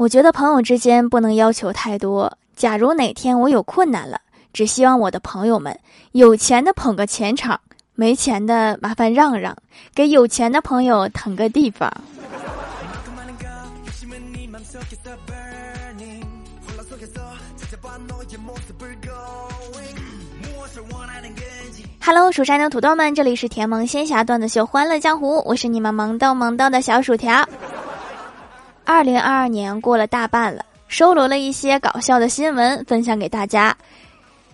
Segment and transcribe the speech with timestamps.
[0.00, 2.38] 我觉得朋友之间不能要求太多。
[2.56, 4.18] 假如哪天我有困难了，
[4.50, 5.78] 只希望我的朋友们
[6.12, 7.60] 有钱的捧个钱场，
[7.94, 9.54] 没钱的麻烦让让，
[9.94, 11.92] 给有钱的朋友腾个地方。
[22.02, 27.46] Hello，蜀山的土豆们，这里是甜萌仙侠段子秀《欢乐江湖》，我是你们萌豆萌豆的小薯条。
[28.92, 33.74] 二零二二年过了大半了，收罗了一些搞笑的新闻分享给大家。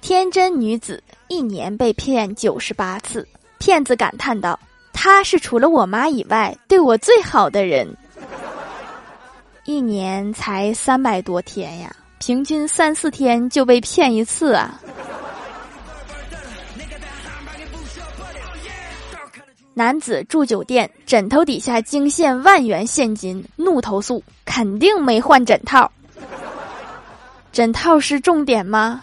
[0.00, 4.58] 天真女子一年被骗九十八次，骗子感叹道
[4.90, 7.86] ：“他是除了我妈以外对我最好的人。”
[9.66, 14.80] 一年才三百多天呀，平均三四天就被骗一次啊！
[19.74, 25.90] 男子住酒店，枕头底下惊现万元现金，怒投诉，肯定没换枕套。
[27.52, 29.02] 枕套是重点吗？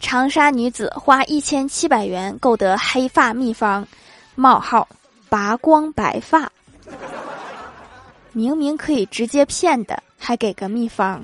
[0.00, 3.86] 长沙女子花一千七百元购得黑发秘方，
[4.36, 4.88] 冒号
[5.28, 6.50] 拔光白发，
[8.32, 11.22] 明明可以直接骗的，还给个秘方。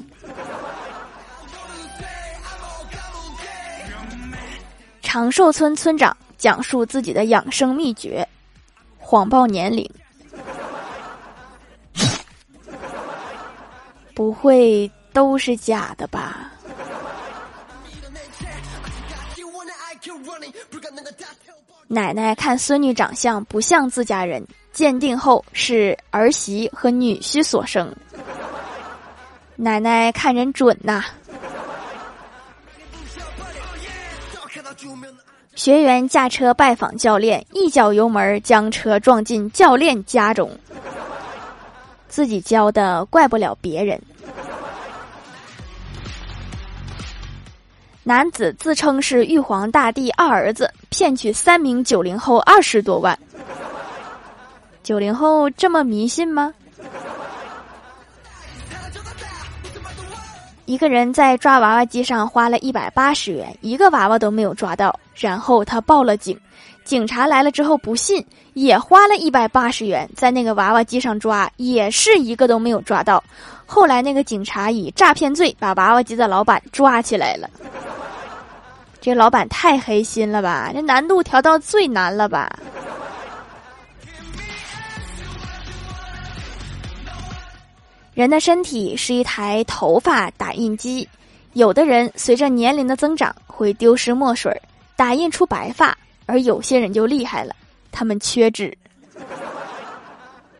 [5.12, 8.26] 长寿村村长讲述自己的养生秘诀，
[8.96, 9.86] 谎报年龄，
[14.14, 16.50] 不会都是假的吧？
[21.88, 27.94] 奶奶看孙女长相不像自家人，鉴定后是儿媳和女婿所生。
[29.56, 31.04] 奶奶看人准呐。
[35.54, 40.50] 学员驾车拜访教练，一脚油门将车撞进教练家中。
[42.08, 44.00] 自己教的，怪不了别人。
[48.02, 53.16] 男子自称是玉皇大帝二儿子，骗取三名九零后二十多万。
[54.82, 56.52] 九零后这么迷信吗？
[60.72, 66.34] 一个人在抓娃娃机上花了一百八十元，一个娃娃都没有抓到，然后他报了警。
[66.82, 68.24] 警察来了之后不信，
[68.54, 73.22] 也花了一百八十元在那个娃娃机上抓，也是一个都没有抓到。
[73.66, 77.50] 后来那个警察以诈骗罪把娃娃机的老板抓起来了。
[78.98, 80.70] 这老板太黑心了吧？
[80.72, 82.50] 这难度调到最难了吧？
[88.14, 91.08] 人的身体是一台头发打印机，
[91.54, 94.54] 有的人随着年龄的增长会丢失墨水，
[94.96, 95.94] 打印出白发；
[96.26, 97.56] 而有些人就厉害了，
[97.90, 98.76] 他们缺纸。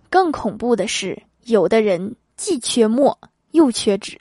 [0.09, 3.17] 更恐怖的是，有的人既缺墨
[3.51, 4.19] 又缺纸。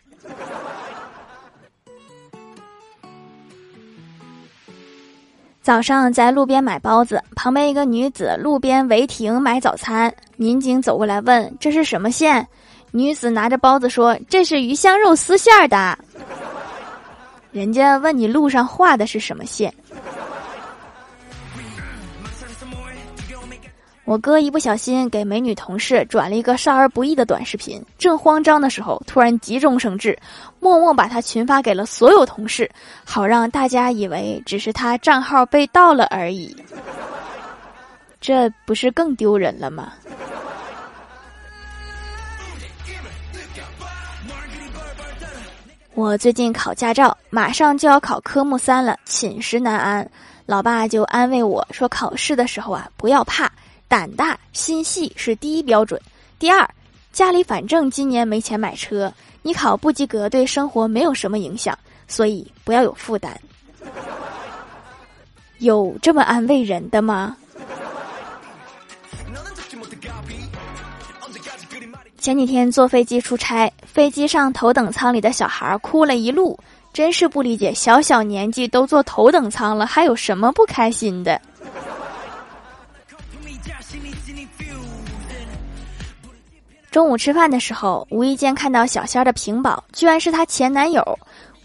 [5.62, 12.46] 早上在路边买包子，旁边一个女子路边违停买早餐，民警走过来问：“这是什么馅？”
[12.92, 15.98] 女子拿着包子说：“这是鱼香肉丝馅儿的。”
[17.52, 19.74] 人家问你路上画的是什么线？
[24.04, 30.18] 我哥一不小心给美女同事转了一个少儿不宜的短视频，正慌张的时候，突然急中生智，
[30.60, 32.70] 默默把他群发给了所有同事，
[33.06, 36.54] 好让大家以为只是他账号被盗了而已。
[38.20, 39.94] 这不是更丢人了吗？
[45.94, 50.10] 我最近考驾照，马上就要考科目三了，寝食难安。
[50.46, 53.52] 老爸就安慰我说：“考试的时候啊，不要怕，
[53.90, 56.02] 胆大心细是第一标准。
[56.40, 56.68] 第二，
[57.12, 63.38] 家里反正今年没钱买车，你考不及格对生活没有什么影响，所以不要有负担。”
[65.60, 67.36] 有这么安慰人的吗？
[72.22, 76.56] 前几天坐飞机出差，飞机上头等舱里的小孩哭了一路，
[76.94, 81.42] 真是不理解，小小年纪都坐头等舱了，还有什么不开心的？
[86.92, 91.04] 中午吃饭的时候，无意间看到小仙儿的屏保，居然是她前男友。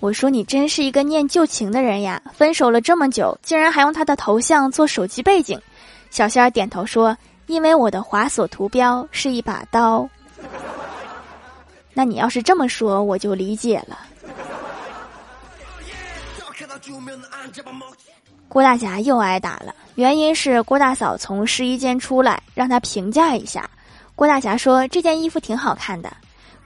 [0.00, 2.22] 我说你真是一个念旧情的人呀！
[2.32, 5.60] 分手了这么久，竟然还用他的头像做手机背景。
[6.08, 7.14] 小仙儿点头说
[7.46, 10.08] ：“因为我的滑索图标是一把刀。”
[11.98, 13.98] 那你要是这么说，我就理解了。
[18.48, 23.70] 郭大侠又挨打了，原因是郭大嫂从试衣间出来，让他评价一下。
[24.14, 26.14] 郭大侠说：“这件衣服挺好看的。”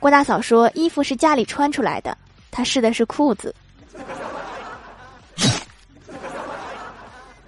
[0.00, 2.18] 郭大嫂说：“衣服是家里穿出来的，
[2.50, 3.54] 他试的是裤子。”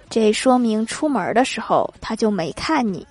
[0.09, 3.05] 这说明出门的时候他就没看你。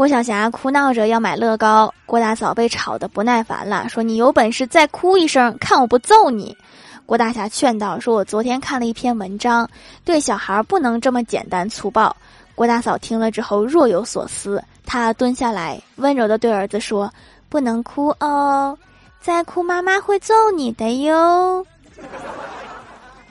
[0.00, 6.56] 郭晓霞哭闹着要买乐高，郭大嫂被吵得不耐烦了，说：“你有本事再哭一声，看我不揍你！”
[7.04, 9.68] 郭大侠劝道：“说我昨天看了一篇文章，
[10.02, 12.16] 对小孩不能这么简单粗暴。”
[12.56, 17.12] 郭大嫂听了之后若有所思，她蹲下来温柔的对儿子说
[17.50, 18.74] ：“不能哭哦，
[19.20, 21.62] 再哭妈妈会揍你的哟。”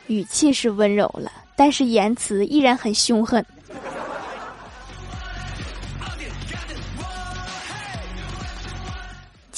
[0.06, 3.44] 语气是温柔了，但是言辞依然很凶狠。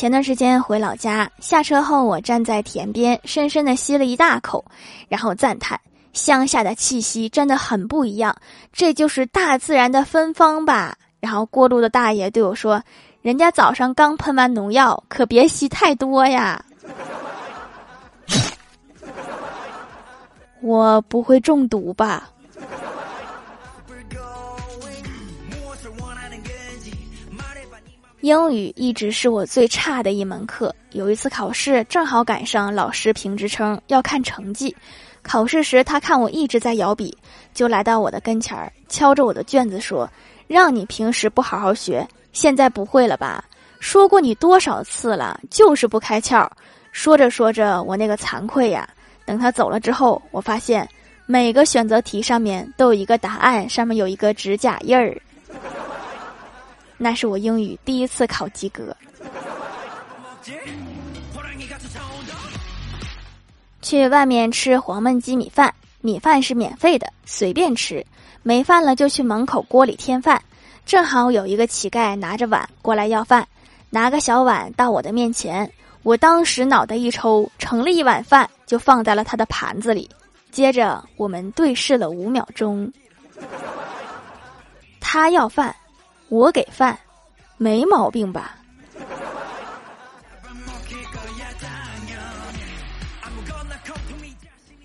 [0.02, 4.66] 前段时间回老家，下车后我站在田边，深深的吸了一大口，
[5.08, 5.80] 然后赞叹
[6.12, 8.36] 乡下的气息真的很不一样，
[8.74, 10.98] 这就是大自然的芬芳吧。
[11.20, 12.82] 然后过路的大爷对我说
[13.22, 16.66] ：“人家早上刚喷完农药，可别吸太多呀。
[20.62, 22.28] ”我不会中毒吧？
[28.22, 30.74] 英语一直是我最差的一门课。
[30.92, 34.76] 有一次考试，正好赶上老师评职称，要看成绩。
[35.24, 37.18] 考试时，他看我一直在摇笔，
[37.52, 40.08] 就来到我的跟前儿，敲着我的卷子说
[40.48, 43.44] ：“让你平时不好好学，现在不会了吧？
[43.80, 46.48] 说过你多少次了，就是不开窍。”
[46.92, 48.88] 说着说着，我那个惭愧呀！
[49.26, 50.88] 等他走了之后，我发现
[51.26, 55.20] 每个选择题上面都有一个答案，上面有一个指甲印儿。
[57.04, 58.96] 那是我英语第一次考及格。
[63.82, 68.06] 去外面吃黄焖鸡米饭，米饭是免费的，随便吃。
[68.44, 70.40] 没饭了就去门口锅里添饭。
[70.86, 73.48] 正好有一个乞丐拿着碗过来要饭，
[73.90, 75.68] 拿个小碗到我的面前，
[76.04, 80.08] 我当时脑袋一抽，盛了一碗饭就放在了他的盘子里。
[80.52, 82.92] 接着我们对视了五秒钟，
[85.00, 85.76] 他要饭。
[86.32, 86.98] 我给饭，
[87.58, 88.56] 没毛病吧？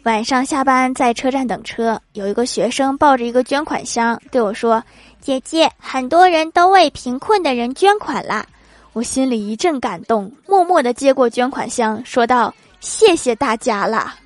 [0.02, 4.82] 晚上下班在车站等车，有一个学生抱着一个捐款箱对我说
[5.22, 8.44] ：“姐姐，很多人都为贫困的人捐款啦。”
[8.92, 14.16] 我心里一阵感动，默默的接过捐款箱，说道：“谢谢大家啦！”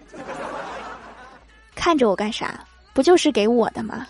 [1.77, 2.65] 看着我干啥？
[2.95, 4.07] 不就是给我的吗？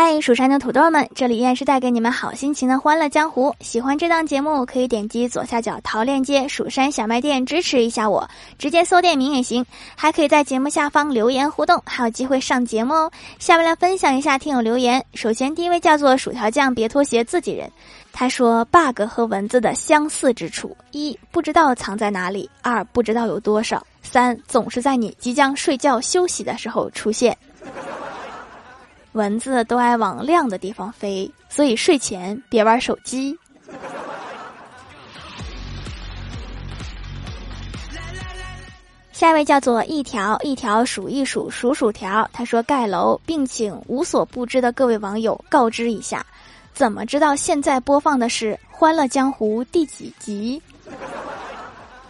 [0.00, 3.52] 嗨，蜀山的土豆们，这里依然是带给你们好心情的欢乐江湖。
[3.58, 8.30] 喜欢这档节目，可以点击左下角淘链接“蜀山小卖店”支持一下我，
[8.60, 9.66] 直接搜店名也行。
[9.96, 13.10] 还可以在节目下方留言互动，还有机会上节目哦。
[13.40, 15.04] 下面来分享一下听友留言。
[15.14, 17.68] 首先，第一位叫做薯条酱，别拖鞋，自己人。
[18.12, 27.36] 他说：“bug 和蚊子的相似之处，一不知道藏在哪里，二不知道有多少，三总是在你即将睡觉休息的时候出现。”
[29.12, 33.36] 蚊子都爱往亮的地方飞，所以睡前别玩手机。
[39.12, 46.24] 下一位叫做一条一条数一数数数条，他说盖楼，并请无所不知的各位网友告知一下，
[46.72, 50.62] 怎么知道现在播放的是《欢乐江湖》第几集？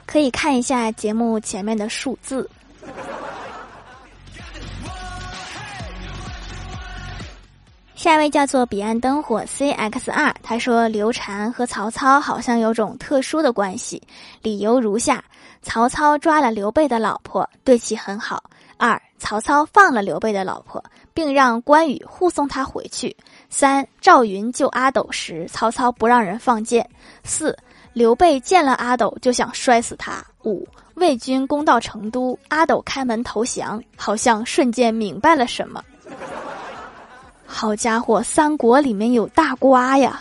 [0.04, 2.48] 可以看一下节目前面的数字。
[7.98, 14.00] 下一位叫做彼岸灯火 CXR，他说刘禅和曹操好像有种特殊的关系，
[14.40, 15.20] 理由如下：
[15.62, 18.38] 曹操抓了刘备的老婆，对其很好；
[18.76, 20.80] 二，曹操放了刘备的老婆，
[21.12, 23.10] 并让关羽护送他回去；
[23.50, 26.80] 三，赵云救阿斗时，曹操不让人放箭；
[27.24, 27.58] 四，
[27.92, 30.64] 刘备见了阿斗就想摔死他；五，
[30.94, 35.82] 魏军攻到成都，阿斗开门投降，好像瞬间明白了什么。
[37.50, 40.20] 好家伙，三国里面有大瓜呀！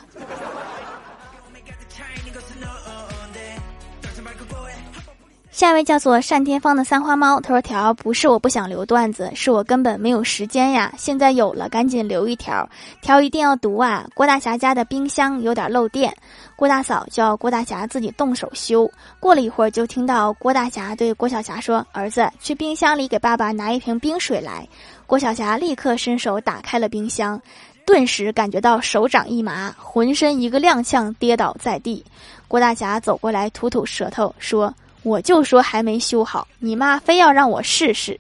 [5.57, 10.93] 下一位叫做单天芳的三花猫，他说：“条不是我不想留段子，是我根本没有时间呀。
[10.99, 12.69] 现在有了，赶紧留一条，
[13.01, 14.05] 条一定要读啊！
[14.13, 16.15] 郭大侠家的冰箱有点漏电，
[16.55, 18.87] 郭大嫂叫郭大侠自己动手修。
[19.19, 24.63] 过了一会儿，就听到郭大侠对郭小霞说：‘儿子，去冰箱里给爸爸拿一瓶冰水来。’
[25.07, 27.41] 郭小霞立刻伸手打开了冰箱，
[27.83, 32.05] 顿时感觉到手掌一麻，浑身一个踉跄，跌倒在地。
[32.47, 34.71] 郭大侠走过来，吐吐舌头说。”
[35.07, 38.19] 我就说还没修好，你妈非要让我试试。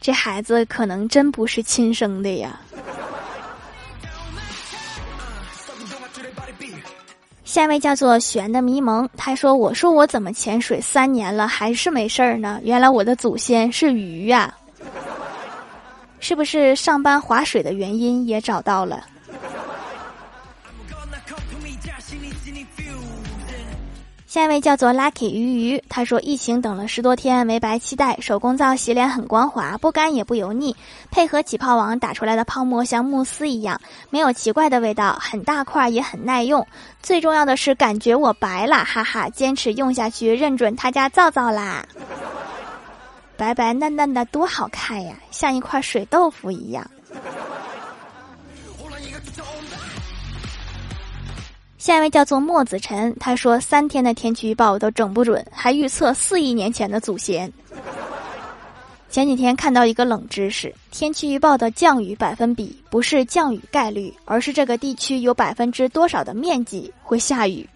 [0.00, 2.60] 这孩子可能真不是亲生的呀。
[7.44, 12.58] 下一位叫做玄的迷蒙，他说：“我说我怎么潜水三年了还是没事儿呢？
[12.64, 14.52] 原来我的祖先是鱼呀！
[16.18, 19.04] 是不是上班划水的原因也找到了？”
[24.32, 30.74] 下一位叫做 Lucky 鱼鱼，他说疫情等了十多天没白期待，手工皂洗脸很光滑，不干也不油腻，
[31.10, 36.66] 配合起泡网打出来的泡沫像慕斯一样，没有奇怪的味道，很大块也很耐用，
[37.02, 41.84] 最重要的是感觉我白了，哈哈，坚持用下去，认准他家皂皂啦，
[43.36, 46.90] 白白嫩嫩的多好看呀，像一块水豆腐一样。
[51.82, 57.52] 下一位叫做墨子晨，他说三天的天气预报都整不准，还预测四亿年前的祖先。
[59.10, 67.68] 前几天看到一个冷知识，天气预报的降雨百分比不是降雨概率，而是这个地区有百分之多少的面积会下雨。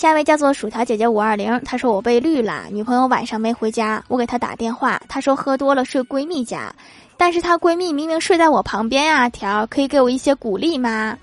[0.00, 6.74] 下一位叫做薯条姐姐五二零，她说我被绿了，女朋友晚上没回家，我给她打电话，她说喝多了睡闺蜜家。
[7.18, 11.18] 但是她闺蜜明明睡在我旁边呀，条可以给我一些鼓励吗？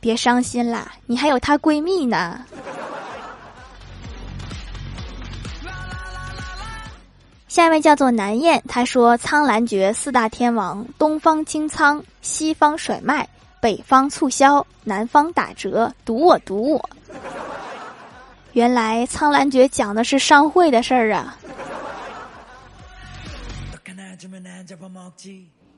[0.00, 2.40] 别伤心啦，你还有她闺蜜呢。
[7.46, 13.28] 下一位叫做南燕，她说：“苍兰诀四大天王，东方清仓，西方甩卖，
[13.60, 16.88] 北方促销，南方打折，赌我赌我。”
[18.52, 21.36] 原来苍兰诀讲的是商会的事儿啊。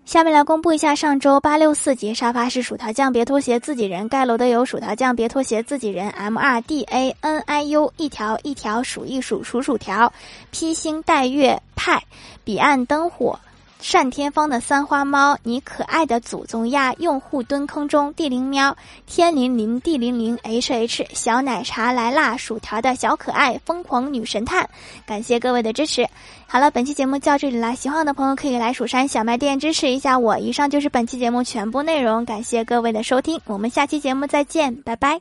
[0.07, 10.13] 下面来公布一下上周八六四级沙发是薯条酱，别拖鞋，自己人盖楼的有薯条酱，别拖鞋，自己人 M R D A N I U 一条一条数一数数薯条，
[10.51, 12.03] 披星戴月派，
[12.43, 13.39] 彼岸灯火。
[13.83, 16.95] 单天芳的三花猫，你可爱的祖宗呀！
[16.99, 22.37] 用户蹲坑中，地灵喵，天灵灵地灵灵，H H 小奶茶来啦！
[22.37, 24.69] 薯条的小可爱，疯狂女神探，
[25.05, 26.09] 感谢各位的支持。
[26.47, 30.39] 好了，本期节目就到这里啦，喜欢我的朋友可以来蜀山小卖店支持一下我。
[30.39, 35.21] 以上就是本期节目全部内容，感谢各位的收听，我们下期节目再见，拜拜。